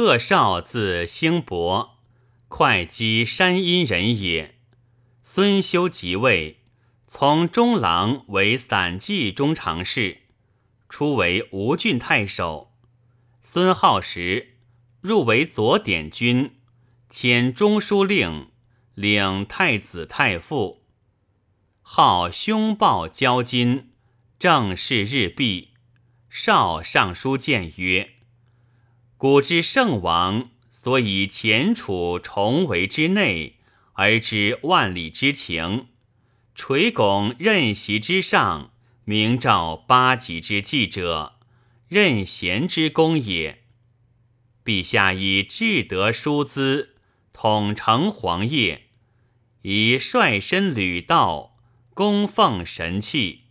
[0.00, 1.98] 贺绍字兴伯，
[2.46, 4.54] 会稽山阴人也。
[5.24, 6.58] 孙修即位，
[7.08, 10.18] 从中郎为散骑中常侍，
[10.88, 12.76] 初为吴郡太守。
[13.42, 14.58] 孙浩时
[15.00, 16.52] 入为左典军，
[17.10, 18.52] 迁中书令，
[18.94, 20.84] 领太子太傅。
[21.82, 23.90] 号凶暴交金，
[24.38, 25.70] 政事日弊。
[26.30, 28.12] 少尚书谏曰
[29.18, 33.56] ：“古之圣王，所以前处重围之内，
[33.94, 35.86] 而知万里之情；
[36.54, 38.70] 垂拱任席之上，
[39.04, 41.34] 明照八极之计者，
[41.88, 43.64] 任贤之功也。
[44.64, 46.94] 陛下以至德殊资，
[47.32, 48.84] 统承皇业，
[49.62, 51.56] 以率身履道，
[51.92, 53.46] 供奉神器，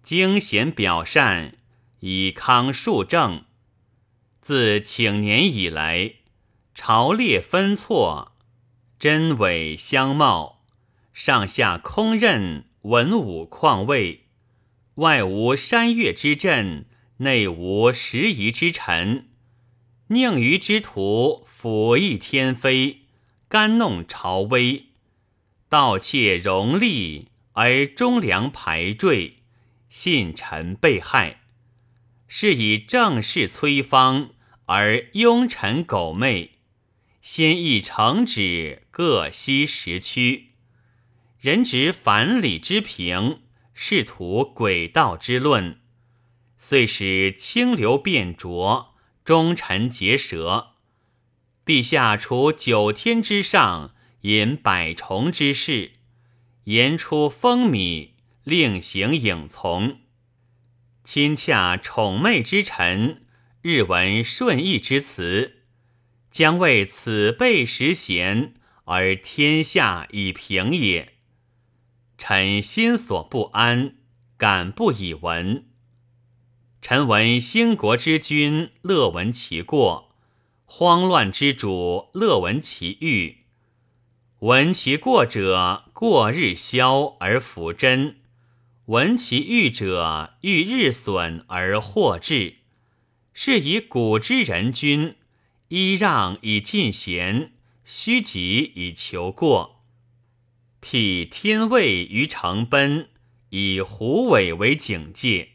[0.00, 1.58] 精贤表善。”
[2.04, 3.44] 以康庶政，
[4.42, 6.14] 自请年以来，
[6.74, 8.32] 朝列分错，
[8.98, 10.64] 真伪相貌，
[11.12, 14.24] 上下空任，文武旷位，
[14.96, 16.86] 外无山岳之镇，
[17.18, 19.28] 内无时宜之臣，
[20.08, 23.02] 宁于之徒辅翼天飞，
[23.48, 24.86] 干弄朝威，
[25.68, 29.36] 盗窃荣利，而忠良排坠，
[29.88, 31.41] 信臣被害。
[32.34, 34.30] 是以正事催方，
[34.64, 36.52] 而庸臣苟昧；
[37.20, 40.52] 先议成旨，各悉时趋。
[41.38, 43.42] 人执反礼之评，
[43.74, 45.82] 仕途诡道之论，
[46.56, 48.94] 遂使清流变浊，
[49.26, 50.68] 忠臣结舌。
[51.66, 55.92] 陛下除九天之上，引百重之事，
[56.64, 58.12] 言出风靡，
[58.44, 59.98] 令行影从。
[61.04, 63.22] 亲洽宠媚之臣，
[63.60, 65.62] 日闻顺义之辞，
[66.30, 71.14] 将为此辈实贤，而天下已平也。
[72.16, 73.96] 臣心所不安，
[74.36, 75.66] 敢不以闻。
[76.80, 80.12] 臣闻兴国之君，乐闻其过；
[80.64, 83.38] 慌乱之主，乐闻其欲。
[84.38, 88.21] 闻其过者，过日消而复真。
[88.86, 92.56] 闻其欲者，欲日损而获至，
[93.32, 95.14] 是以古之人君，
[95.68, 97.52] 揖让以进贤，
[97.84, 99.84] 虚己以求过，
[100.80, 103.10] 辟天位于成奔，
[103.50, 105.50] 以虎尾为警戒。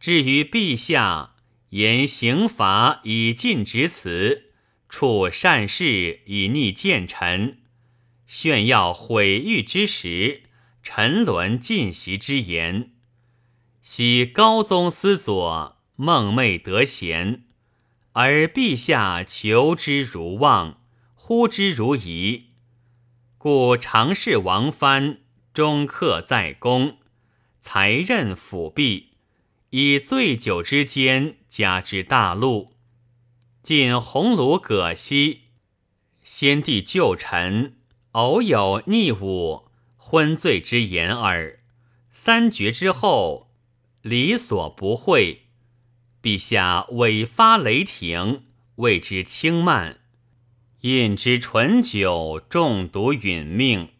[0.00, 1.36] 至于陛下，
[1.70, 4.50] 言刑罚以尽职辞，
[4.88, 7.60] 处善事以逆谏臣，
[8.26, 10.42] 炫耀毁誉之时。
[10.82, 12.92] 沉沦尽席之言，
[13.80, 17.44] 昔高宗思左，梦寐得贤，
[18.12, 20.80] 而陛下求之如望，
[21.14, 22.48] 呼之如仪，
[23.38, 25.20] 故常侍王藩
[25.54, 26.98] 终克在宫，
[27.60, 29.12] 才任辅弼，
[29.70, 32.72] 以醉酒之间加之大禄。
[33.62, 35.42] 晋鸿胪葛西，
[36.22, 37.76] 先帝旧臣，
[38.12, 39.68] 偶有逆武。
[40.04, 41.60] 昏醉之言耳。
[42.10, 43.52] 三绝之后，
[44.02, 45.42] 理所不会。
[46.20, 48.42] 陛下尾发雷霆，
[48.74, 49.98] 谓之轻慢；
[50.80, 53.90] 饮之醇酒，中毒殒命。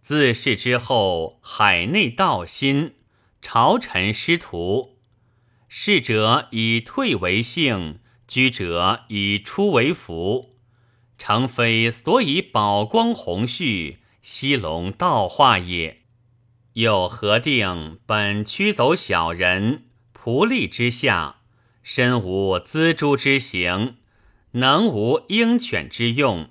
[0.00, 2.94] 自是之后，海内道心，
[3.42, 5.00] 朝臣师徒。
[5.68, 7.98] 逝者以退为幸，
[8.28, 10.54] 居者以出为福。
[11.18, 14.01] 诚非所以宝光宏绪。
[14.22, 16.02] 西龙道化也，
[16.74, 21.40] 又何定本驱走小人仆隶之下，
[21.82, 23.96] 身无锱铢之行，
[24.52, 26.50] 能无鹰犬之用，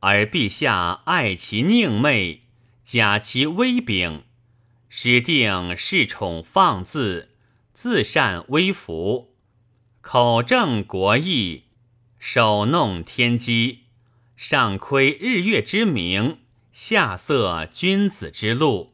[0.00, 2.42] 而陛下爱其佞媚，
[2.82, 4.24] 假其威柄，
[4.88, 7.36] 使定恃宠放肆，
[7.72, 9.32] 自善威服，
[10.00, 11.66] 口正国义，
[12.18, 13.84] 手弄天机，
[14.36, 16.38] 上窥日月之明。
[16.78, 18.92] 下色君子之路，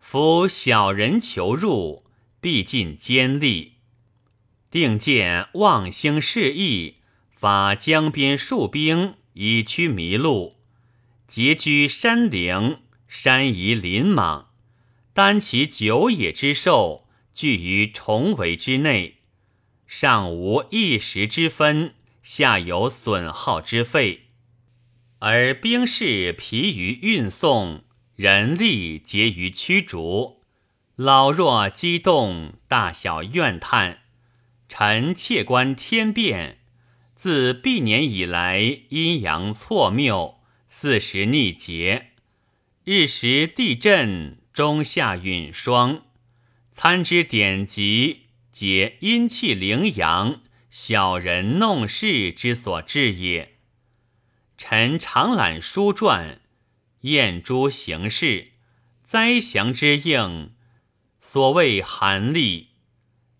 [0.00, 2.04] 夫小人求入，
[2.40, 3.74] 必尽坚利。
[4.68, 6.96] 定见望兴示意，
[7.30, 10.56] 发江边戍兵以驱迷路，
[11.28, 14.50] 结居山陵，山夷林莽，
[15.14, 19.18] 单其久野之兽，聚于重围之内，
[19.86, 21.94] 上无一时之分，
[22.24, 24.31] 下有损耗之费。
[25.24, 27.84] 而兵士疲于运送，
[28.16, 30.42] 人力竭于驱逐，
[30.96, 34.00] 老弱激动，大小怨叹。
[34.68, 36.58] 臣窃观天变，
[37.14, 42.14] 自毕年以来，阴阳错谬，四时逆节，
[42.82, 46.02] 日食地震，中下陨霜，
[46.72, 53.51] 参之典籍，皆阴气凌阳，小人弄事之所致也。
[54.64, 56.40] 臣常览书传，
[57.00, 58.52] 验诸形势，
[59.02, 60.52] 灾祥之应，
[61.18, 62.68] 所谓寒历。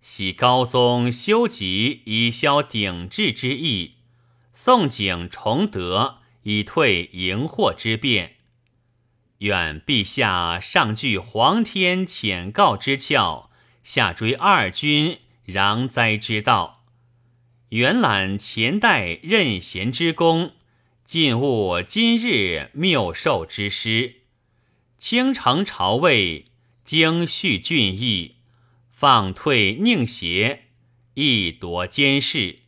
[0.01, 3.99] 喜高宗修集以消鼎治之意，
[4.53, 8.39] 宋景崇德以退荧惑之变。
[9.39, 13.47] 愿陛下上具皇天遣告之窍，
[13.85, 16.85] 下追二君攘灾之道，
[17.69, 20.55] 原览前代任贤之功，
[21.13, 24.23] 尽悟今日谬授之师，
[24.97, 26.47] 倾城朝魏，
[26.85, 28.37] 经续俊逸。
[28.91, 30.69] 放退宁邪，
[31.13, 32.61] 亦夺监视，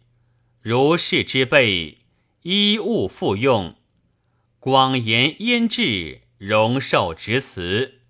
[0.60, 2.00] 如是之辈，
[2.42, 3.76] 衣物复用，
[4.60, 8.02] 广言焉志，荣寿直辞，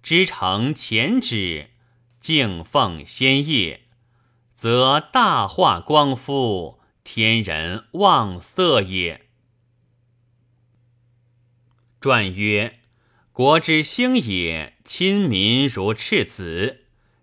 [0.00, 1.70] 知成前旨，
[2.20, 3.80] 敬奉先业，
[4.54, 9.22] 则大化光夫，天人望色也。
[12.02, 12.80] 传曰：
[13.30, 16.80] 国之兴也，亲民如赤子。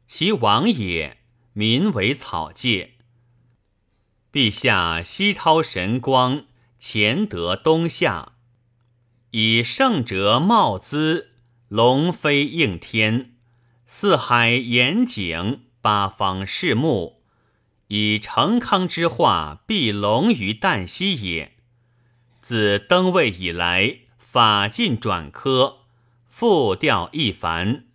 [0.08, 1.18] 其王也，
[1.52, 2.94] 民为草芥。
[4.31, 6.46] 陛下西操神光，
[6.80, 8.36] 乾德东下，
[9.31, 11.32] 以圣哲茂姿，
[11.68, 13.34] 龙飞应天，
[13.86, 17.22] 四海严景，八方视目，
[17.90, 21.58] 以成康之化，必龙于旦夕也。
[22.40, 24.00] 自登位以来，
[24.31, 25.80] 法尽转科，
[26.28, 27.86] 复调一凡。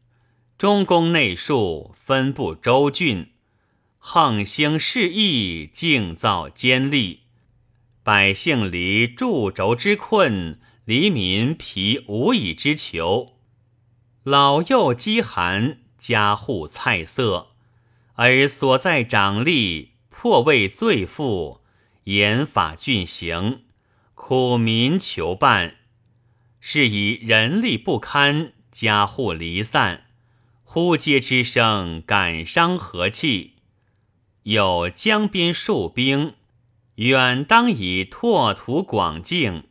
[0.58, 3.30] 中宫内庶分布州郡，
[3.98, 7.20] 横兴士义，静造奸利，
[8.02, 13.34] 百姓离驻轴之困，黎民疲无以之求，
[14.24, 17.50] 老幼饥寒，家户菜色，
[18.14, 21.60] 而所在长吏破位罪妇，
[22.02, 23.62] 严法峻刑，
[24.16, 25.76] 苦民求办，
[26.66, 30.06] 是以人力不堪，家户离散。
[30.62, 33.56] 呼接之声，感伤和气。
[34.44, 36.32] 有江边戍兵，
[36.94, 39.64] 远当以拓土广境，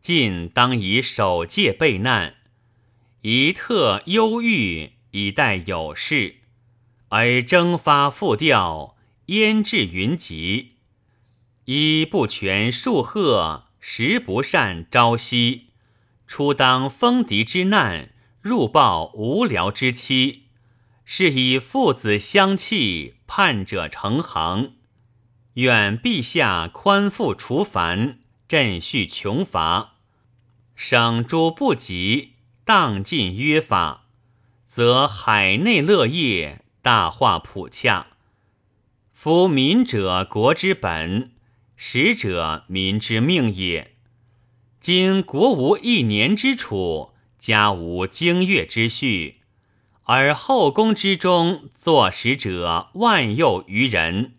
[0.00, 2.34] 近当以守戒备难。
[3.22, 6.38] 一特忧郁，以待有事，
[7.10, 10.72] 而征发复调，焉至云集？
[11.66, 15.69] 一不全数贺，十不善朝夕。
[16.30, 18.10] 初当封敌之难，
[18.40, 20.44] 入报无聊之期。
[21.04, 24.74] 是以父子相弃，叛者成行。
[25.54, 29.96] 愿陛下宽复除烦，振恤穷乏，
[30.76, 32.34] 省诸不及，
[32.64, 34.04] 荡尽约法，
[34.68, 38.06] 则海内乐业，大化普洽。
[39.12, 41.32] 夫民者国之本，
[41.74, 43.96] 使者民之命也。
[44.80, 49.42] 今国无一年之储，家无经月之序。
[50.04, 54.36] 而后宫之中坐使者万又余人，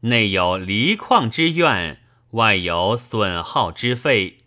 [0.00, 4.40] 内有离旷之怨，外有损耗之费，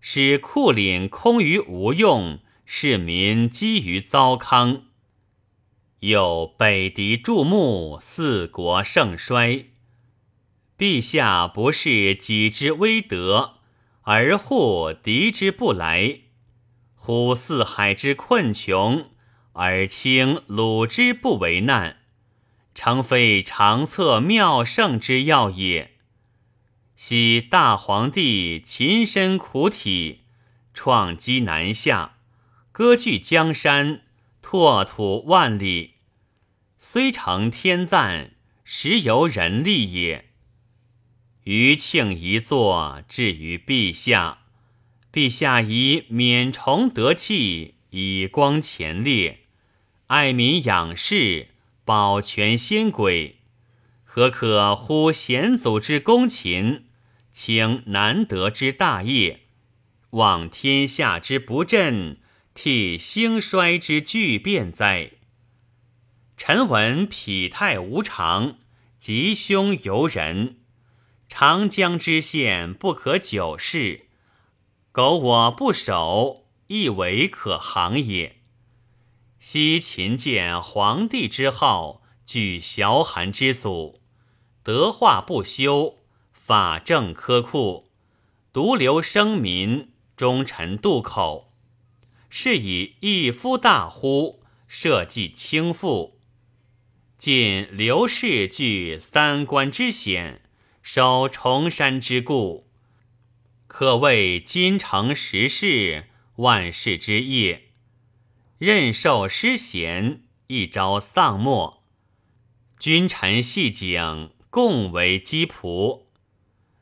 [0.00, 4.84] 使库廪空于无用，市民积于糟糠。
[5.98, 9.70] 又北敌注目，四国盛衰。
[10.78, 13.57] 陛下不是己之威德，
[14.10, 16.20] 而护敌之不来，
[16.94, 19.10] 呼四海之困穷。
[19.52, 21.98] 而轻鲁之不为难，
[22.74, 25.90] 诚非长策妙胜之要也。
[26.96, 30.22] 昔大皇帝勤身苦体，
[30.72, 32.16] 创基南下，
[32.72, 34.04] 割据江山，
[34.40, 35.96] 拓土万里，
[36.78, 38.30] 虽成天赞，
[38.64, 40.27] 实由人力也。
[41.48, 44.40] 余庆一作，至于陛下，
[45.10, 49.46] 陛下以免崇德气，以光前列。
[50.08, 51.48] 爱民养士，
[51.86, 53.36] 保全先轨，
[54.04, 56.84] 何可忽先祖之功勤，
[57.32, 59.44] 请难得之大业，
[60.10, 62.18] 望天下之不振，
[62.52, 65.12] 替兴衰之巨变哉？
[66.36, 68.58] 臣闻匹太无常，
[68.98, 70.57] 吉凶由人。
[71.28, 74.08] 长江之险不可久视，
[74.90, 78.36] 苟我不守，亦为可行也。
[79.38, 84.00] 昔秦见皇帝之号，举崤函之祖，
[84.64, 85.98] 德化不修，
[86.32, 87.88] 法政苛酷，
[88.52, 91.52] 独留生民，忠臣渡口。
[92.30, 96.14] 是以一夫大呼，社稷倾覆。
[97.16, 100.42] 今刘氏据三关之险，
[100.90, 102.66] 守崇山之固，
[103.66, 107.64] 可谓京城时事，万世之业。
[108.56, 111.82] 任受失贤，一朝丧没。
[112.78, 116.04] 君臣系景，共为鸡仆。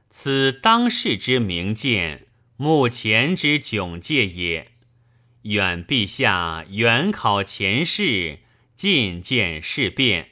[0.09, 4.71] 此当世之明鉴，目前之窘介也。
[5.43, 8.39] 远陛下远考前世。
[8.77, 10.31] 近见事变，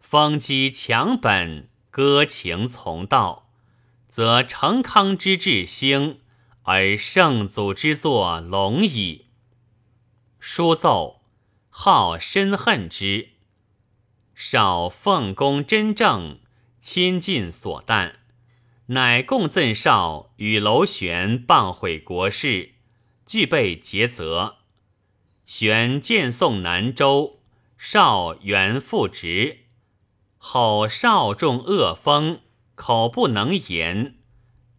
[0.00, 3.50] 封基强本，歌情从道，
[4.08, 6.20] 则成康之治兴，
[6.62, 9.26] 而圣祖之作隆矣。
[10.38, 11.22] 书奏，
[11.68, 13.30] 好深恨之。
[14.34, 16.40] 少奉公真正，
[16.80, 18.14] 亲近所惮，
[18.86, 22.74] 乃共赠少与楼玄谤毁国事，
[23.26, 24.58] 俱被诘责。
[25.44, 27.36] 玄见送南州。
[27.80, 29.66] 少原复职，
[30.50, 32.40] 后少中恶风，
[32.74, 34.14] 口不能言，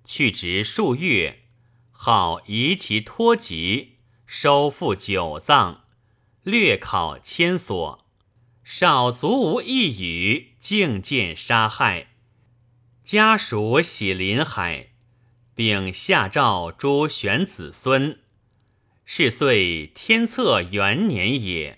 [0.03, 1.43] 去职数月，
[1.91, 5.83] 好移其托疾，收复九藏，
[6.41, 8.03] 略考千所，
[8.63, 12.07] 少足无一语，竟见杀害，
[13.03, 14.87] 家属喜临海，
[15.53, 18.17] 并下诏诸玄子孙，
[19.05, 21.77] 是岁天策元年也。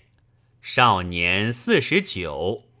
[0.62, 2.71] 少年四十九。